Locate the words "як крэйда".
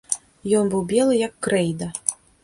1.19-1.91